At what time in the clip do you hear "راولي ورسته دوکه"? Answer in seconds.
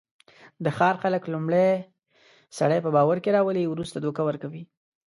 3.35-4.21